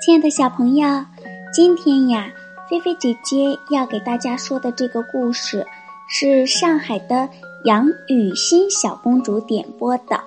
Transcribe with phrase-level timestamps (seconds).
[0.00, 1.04] 亲爱的小朋友，
[1.52, 2.30] 今天呀，
[2.70, 5.66] 菲菲姐姐要给大家说的这个故事
[6.08, 7.28] 是上海的
[7.64, 10.20] 杨雨欣小公主点播的。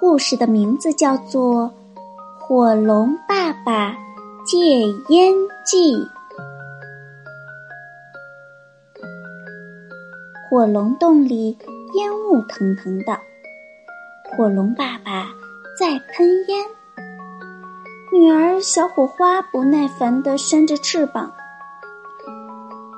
[0.00, 1.72] 故事的名字叫做
[2.40, 3.96] 《火龙爸爸
[4.44, 4.58] 戒
[5.08, 5.32] 烟
[5.64, 5.94] 记》。
[10.50, 11.56] 火龙洞里
[11.94, 13.16] 烟雾腾腾的，
[14.36, 15.28] 火龙爸爸
[15.78, 16.81] 在喷烟。
[18.12, 21.32] 女儿小火花不耐烦地扇着翅膀。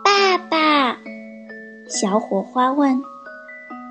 [0.03, 0.99] 爸爸，
[1.89, 3.01] 小火花问：“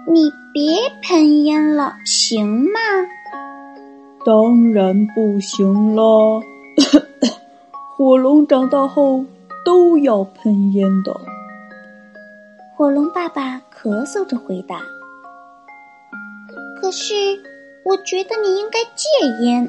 [0.06, 2.80] 你别喷烟了，行吗？”
[4.26, 6.42] 当然不行了。
[7.96, 9.24] 火龙长大后
[9.64, 11.16] 都要喷烟的。
[12.76, 14.82] 火龙爸爸咳嗽着回答
[16.82, 17.14] ：“可是，
[17.86, 19.08] 我觉得你应该戒
[19.46, 19.64] 烟。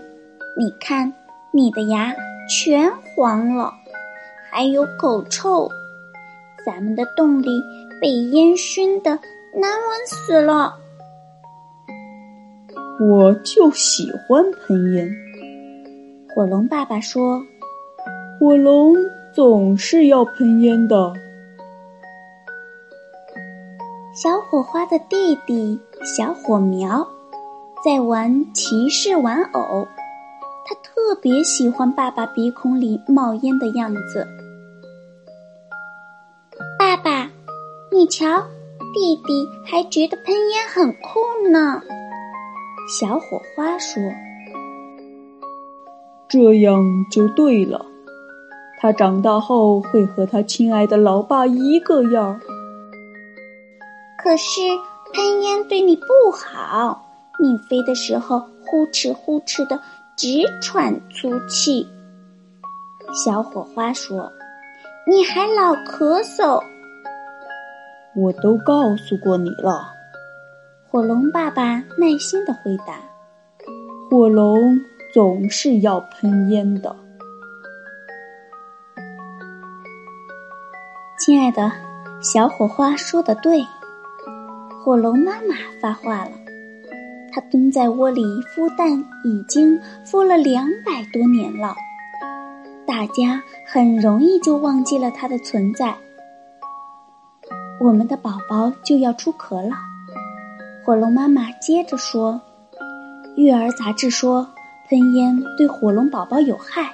[0.58, 1.12] 你看。”
[1.56, 2.12] 你的牙
[2.50, 3.72] 全黄了，
[4.50, 5.70] 还有狗臭，
[6.66, 7.62] 咱们的洞里
[8.00, 9.10] 被烟熏的
[9.54, 10.74] 难闻死了。
[12.98, 15.08] 我就喜欢喷烟。
[16.34, 17.40] 火龙爸爸说
[18.40, 18.96] ：“火龙
[19.32, 21.12] 总是要喷烟的。”
[24.12, 27.06] 小火花的弟弟小火苗
[27.84, 29.86] 在玩骑士玩偶。
[30.66, 34.26] 他特别喜欢爸爸鼻孔里冒烟的样子。
[36.78, 37.30] 爸爸，
[37.92, 38.40] 你瞧，
[38.94, 41.82] 弟弟还觉得喷烟很酷呢。
[42.88, 44.02] 小火花说
[46.28, 47.84] ：“这样就对了，
[48.80, 52.40] 他长大后会和他亲爱的老爸一个样。”
[54.22, 54.60] 可是
[55.12, 57.06] 喷烟对你不好，
[57.38, 59.78] 你飞的时候呼哧呼哧的。
[60.16, 61.84] 直喘粗气，
[63.12, 64.32] 小火花说
[65.10, 66.62] ：“你还老咳嗽。”
[68.14, 69.88] 我都告诉过你了。
[70.88, 72.94] 火龙爸爸耐心的回答
[74.08, 74.78] ：“火龙
[75.12, 76.94] 总是要喷烟的。”
[81.18, 81.72] 亲爱的，
[82.20, 83.66] 小火花说的对，
[84.84, 86.30] 火龙妈妈发话了。
[87.34, 91.74] 它蹲在窝里孵蛋，已经孵了两百多年了。
[92.86, 95.96] 大家很容易就忘记了它的存在。
[97.80, 99.72] 我们的宝宝就要出壳了。
[100.84, 102.40] 火龙妈妈接着说
[103.34, 104.48] ：“育儿杂志说
[104.88, 106.92] 喷烟对火龙宝宝有害，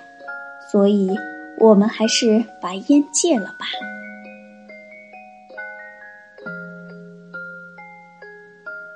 [0.72, 1.15] 所以
[1.59, 3.67] 我们还是把烟戒了吧。”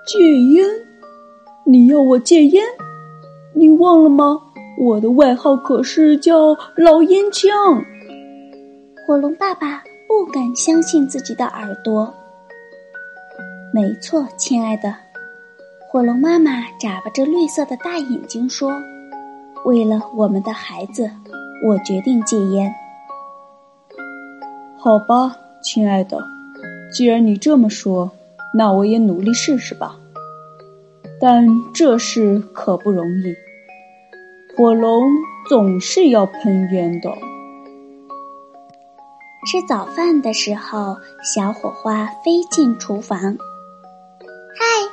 [0.06, 0.64] 戒烟。
[1.66, 2.62] 你要我戒烟？
[3.54, 4.38] 你忘了吗？
[4.76, 7.82] 我的外号可是叫老烟枪。
[9.06, 12.12] 火龙爸爸不敢相信自己的耳朵。
[13.72, 14.94] 没错，亲爱的，
[15.88, 18.70] 火龙妈妈眨巴着绿色的大眼睛说
[19.64, 21.10] ：“为了我们的孩子，
[21.66, 22.70] 我决定戒烟。”
[24.76, 26.22] 好吧，亲爱的，
[26.92, 28.10] 既然你这么说，
[28.52, 29.96] 那我也努力试试吧。
[31.24, 33.34] 但这事可不容易，
[34.54, 35.10] 火龙
[35.48, 37.08] 总是要喷烟的。
[39.46, 43.18] 吃早饭的时候，小火花飞进厨房。
[43.18, 44.86] 嗨，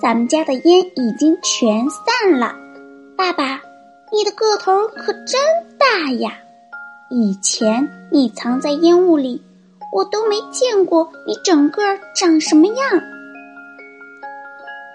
[0.00, 2.54] 咱们家的烟已经全散了。
[3.16, 3.60] 爸爸，
[4.12, 5.40] 你的个头可真
[5.76, 6.34] 大呀！
[7.10, 9.42] 以前你藏在烟雾里，
[9.92, 11.82] 我都没见过你整个
[12.14, 13.13] 长什么样。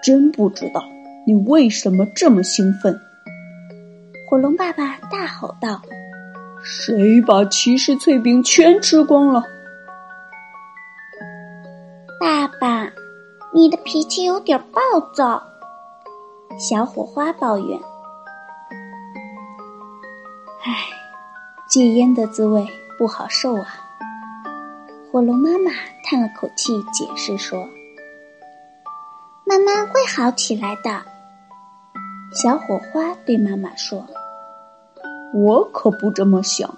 [0.02, 0.82] 真不知道
[1.26, 2.98] 你为什么这么兴奋！
[4.28, 5.82] 火龙爸爸大吼道
[6.62, 9.42] ：“谁把骑士脆饼全吃光了？”
[12.20, 12.90] 爸爸，
[13.52, 14.80] 你的脾气有点暴
[15.14, 15.42] 躁。
[16.58, 17.78] 小火花抱怨
[20.64, 20.74] ：“唉，
[21.68, 22.66] 戒烟的滋味
[22.98, 23.66] 不好受啊！”
[25.10, 25.72] 火龙妈妈
[26.04, 27.66] 叹了口气，解释说
[29.50, 31.02] ：“慢慢会好起来的。”
[32.32, 34.06] 小火花对妈妈说
[35.34, 36.72] ：“我可不这么想。”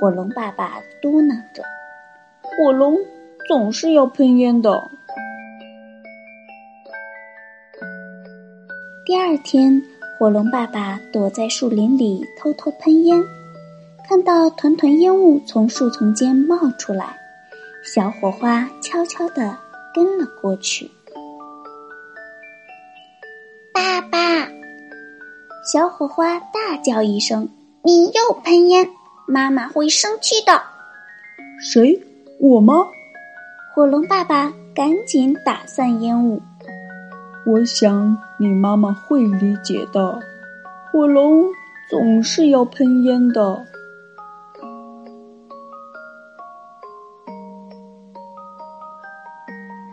[0.00, 1.62] 火龙爸爸嘟囔着
[2.40, 2.96] ：“火龙
[3.46, 4.90] 总是要喷烟的。”
[9.04, 9.82] 第二天，
[10.18, 13.22] 火龙爸爸躲在树林里偷偷喷烟。
[14.08, 17.14] 看到团团烟雾从树丛间冒出来，
[17.84, 19.54] 小火花悄悄地
[19.94, 20.90] 跟了过去。
[23.78, 24.18] 爸爸，
[25.72, 27.48] 小火花大叫一声
[27.84, 28.90] ：“你又喷烟，
[29.24, 30.60] 妈妈会生气的。”
[31.62, 32.02] 谁？
[32.40, 32.88] 我吗？
[33.72, 36.42] 火龙爸爸赶紧打散烟雾。
[37.46, 40.18] 我想你妈妈会理解的。
[40.90, 41.44] 火龙
[41.88, 43.64] 总是要喷烟的。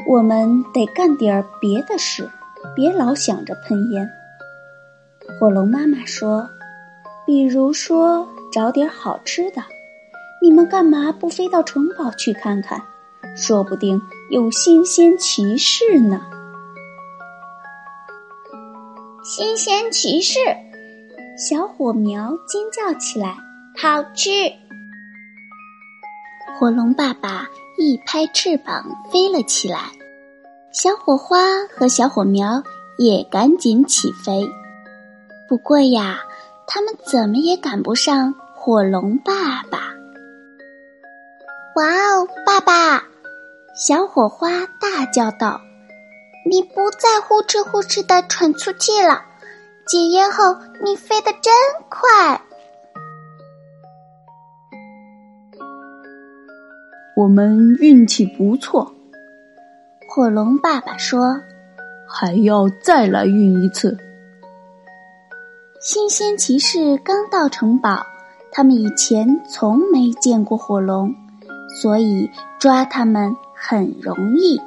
[0.07, 2.27] 我们得干点别的事，
[2.75, 4.09] 别老想着喷烟。
[5.39, 6.49] 火龙妈妈说
[7.25, 9.63] ：“比如说找点好吃的，
[10.41, 12.81] 你们干嘛不飞到城堡去看看？
[13.35, 16.21] 说不定有新鲜奇事呢。”
[19.23, 20.39] 新鲜骑士！
[21.37, 23.35] 小火苗尖叫起来
[23.81, 24.29] ：“好吃！”
[26.59, 27.47] 火龙爸爸。
[27.77, 29.91] 一拍翅膀飞了起来，
[30.77, 31.37] 小火花
[31.73, 32.61] 和小火苗
[32.97, 34.45] 也赶紧起飞。
[35.47, 36.19] 不过呀，
[36.67, 39.95] 他们怎么也赶不上火龙爸爸。
[41.77, 43.05] 哇哦，爸爸！
[43.73, 44.49] 小火花
[44.81, 45.61] 大叫道
[46.51, 49.21] ：“你不再呼哧呼哧的喘粗气了，
[49.87, 51.53] 解烟后你飞得真
[51.87, 52.41] 快。”
[57.15, 58.93] 我们运气不错，
[60.15, 61.41] 火龙爸爸说
[62.07, 63.97] ：“还要再来运一次。”
[65.81, 68.01] 新鲜骑士刚到城堡，
[68.49, 71.13] 他们以前从没见过火龙，
[71.81, 74.57] 所以抓他们很容易。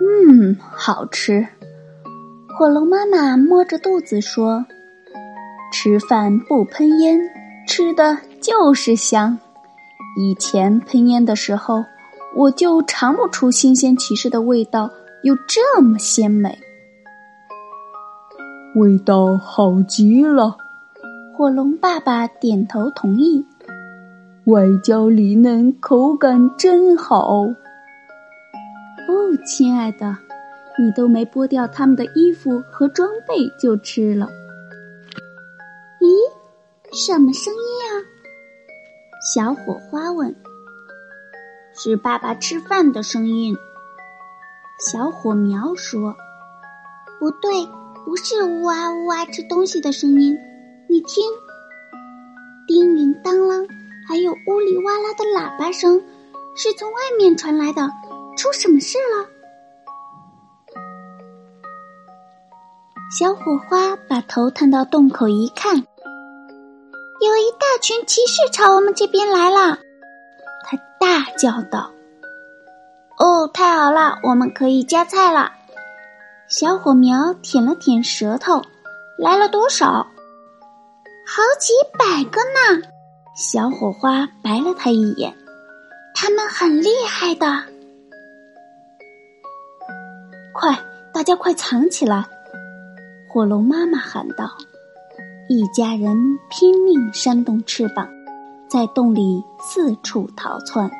[0.00, 1.46] 嗯，好吃。
[2.56, 4.64] 火龙妈妈摸着肚子说
[5.70, 7.20] ：“吃饭不喷烟。”
[7.68, 9.38] 吃的就是香。
[10.18, 11.84] 以前喷烟的时候，
[12.34, 14.90] 我就尝不出新鲜骑士的味道
[15.22, 16.58] 有这么鲜美。
[18.74, 20.56] 味道好极了，
[21.36, 23.44] 火龙爸爸点头同意。
[24.44, 27.42] 外焦里嫩，口感真好。
[27.42, 27.54] 哦，
[29.44, 30.16] 亲爱的，
[30.78, 34.28] 你都没剥掉他们的衣服和装备就吃了。
[36.00, 36.08] 咦？
[36.92, 37.75] 什么声音啊？
[39.34, 40.36] 小火花问。
[41.74, 43.56] 是爸爸吃饭的声音。
[44.78, 46.14] 小火苗说
[47.18, 47.66] ：“不对，
[48.04, 50.38] 不是呜哇呜哇吃东西的声音。
[50.88, 51.24] 你听，
[52.68, 53.68] 叮铃当啷，
[54.08, 56.00] 还有呜里哇啦的喇叭声，
[56.54, 57.90] 是从外面传来的。
[58.36, 59.26] 出什么事了？”
[63.18, 65.84] 小火花把头探到洞口一看。
[67.18, 69.78] 有一大群骑士朝我们这边来了，
[70.64, 71.90] 他大叫道
[73.18, 75.52] ：“哦，太好了，我们可以夹菜了。”
[76.48, 78.62] 小火苗舔了舔舌头，
[79.18, 80.06] 来了多少？
[81.26, 82.86] 好几百个呢！
[83.34, 85.34] 小火花白了他一眼，
[86.14, 87.46] 他们很厉害的。
[90.52, 90.78] 快，
[91.12, 92.24] 大家快藏起来！
[93.28, 94.50] 火龙妈妈喊道。
[95.48, 96.16] 一家人
[96.50, 98.08] 拼命扇动翅膀，
[98.68, 100.90] 在洞里四处逃窜。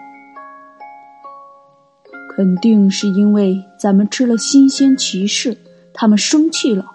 [2.36, 5.56] 肯定是因为咱们吃了新鲜骑士，
[5.92, 6.86] 他们生气了。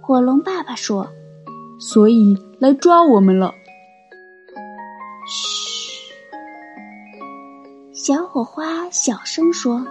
[0.00, 1.08] 火龙爸爸说
[1.80, 3.52] ：“所以来抓我们了。”
[5.26, 6.14] 嘘，
[7.92, 9.84] 小火花小声说：“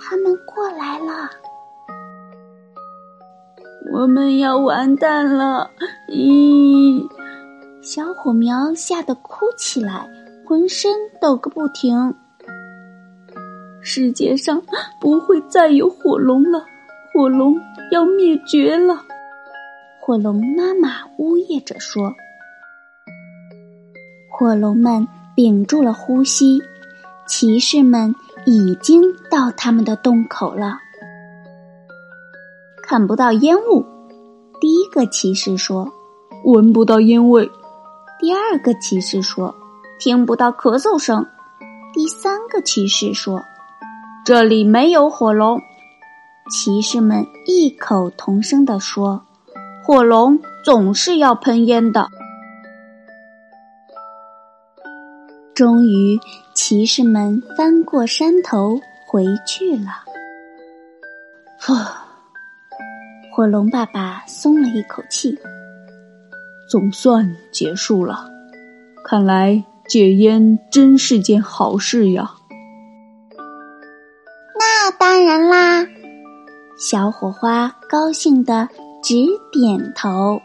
[0.00, 1.28] 他们过来了。”
[3.92, 5.70] 我们要完蛋了！
[6.08, 7.02] 咦，
[7.80, 10.08] 小火苗吓得哭起来，
[10.46, 12.14] 浑身抖个不停。
[13.80, 14.62] 世界上
[15.00, 16.64] 不会再有火龙了，
[17.12, 17.56] 火龙
[17.90, 19.02] 要灭绝了。
[20.00, 22.12] 火龙妈妈呜咽着说
[24.30, 26.60] ：“火龙们屏住了呼吸，
[27.26, 30.78] 骑士们已经到他们的洞口了。”
[32.88, 33.84] 看不到烟雾，
[34.62, 35.92] 第一个骑士说
[36.46, 37.50] ：“闻不到烟味。”
[38.18, 39.54] 第二个骑士说
[40.00, 41.26] ：“听不到咳嗽声。”
[41.92, 43.42] 第三个骑士说
[44.24, 45.60] ：“这里没有火龙。”
[46.50, 49.22] 骑士们异口同声地说
[49.84, 52.08] ：“火龙总是要喷烟的。”
[55.54, 56.18] 终于，
[56.54, 59.90] 骑士们翻过山头回去了。
[61.60, 61.86] 呵，
[63.38, 65.38] 火龙爸爸松了一口气，
[66.68, 68.28] 总算结束了。
[69.04, 72.32] 看来戒烟真是件好事呀！
[74.58, 75.86] 那当然啦，
[76.76, 78.68] 小火花高兴的
[79.04, 79.14] 直
[79.52, 80.42] 点头。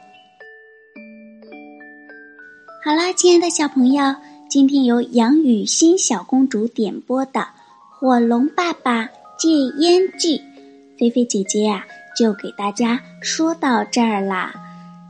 [2.86, 4.04] 好啦，亲爱的小朋友。
[4.48, 7.40] 今天由杨雨欣小公主点播的
[7.90, 10.38] 《火龙爸爸戒烟记》，
[11.00, 11.84] 菲菲姐姐呀
[12.16, 14.54] 就给大家说到这儿啦。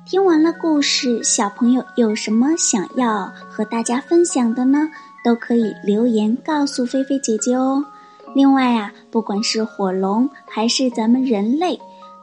[0.06, 4.90] 听完了故事，小朋友有什么想要和大家分享的呢？
[5.24, 7.84] 都可以留言告诉菲菲姐姐哦。
[8.36, 11.80] 另外呀，不管是火龙还是咱们人类，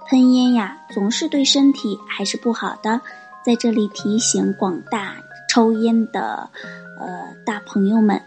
[0.09, 3.01] 喷烟呀总是对身体还是不好的。
[3.45, 5.17] 在这里提醒广大
[5.49, 6.51] 抽烟的。
[7.01, 8.21] 呃，大朋友们，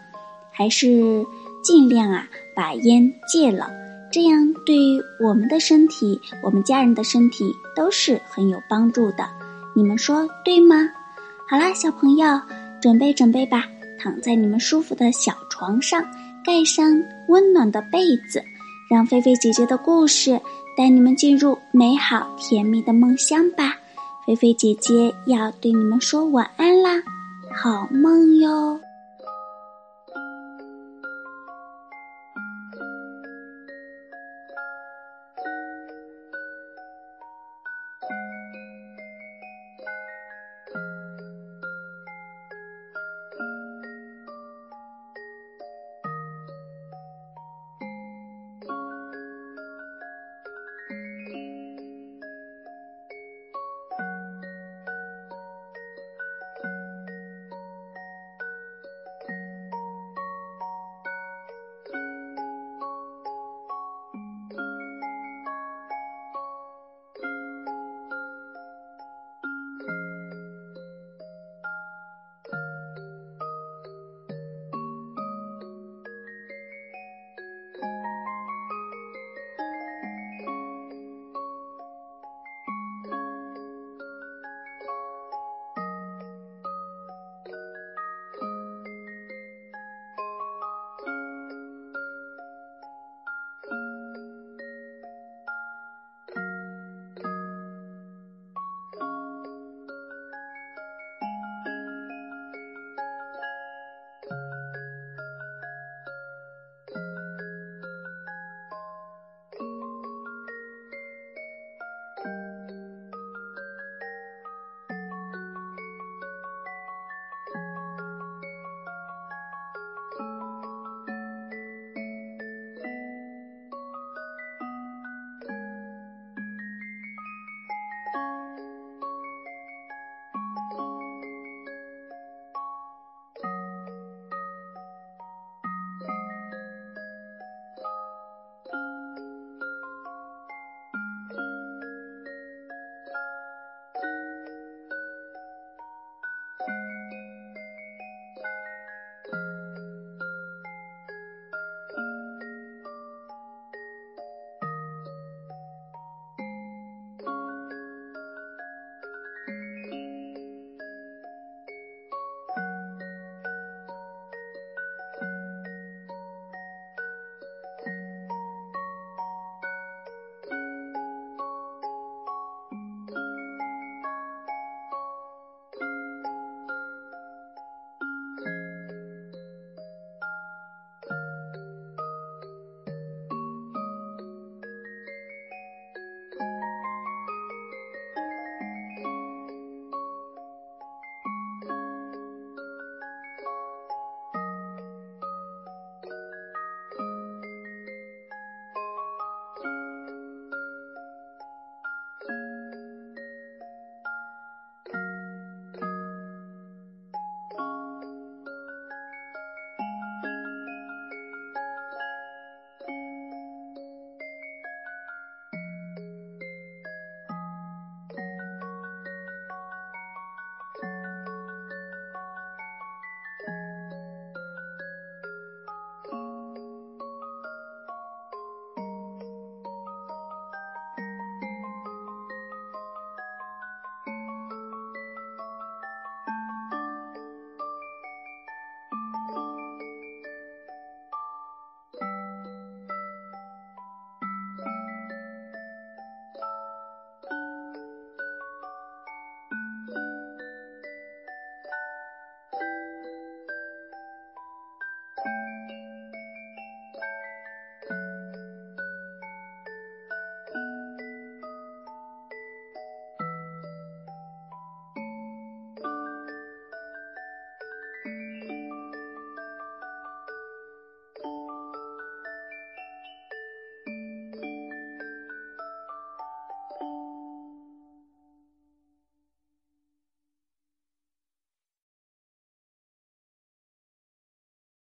[0.50, 1.24] 还是
[1.62, 3.70] 尽量啊把烟戒了，
[4.14, 9.28] 这样对于我们的身体、我们家人的身体都是很有帮助的。
[9.74, 10.88] 你们说对吗？
[11.50, 12.40] 好啦，小朋友，
[12.80, 13.64] 准备准备吧，
[13.98, 16.00] 躺在你们舒服的小床上，
[16.44, 18.40] 盖上温暖的被子，
[18.88, 20.40] 让菲菲姐姐的故事
[20.76, 23.74] 带你们进入美好甜蜜的梦乡吧。
[24.24, 27.02] 菲菲姐姐要对你们说晚安啦。
[27.52, 28.78] 好梦哟。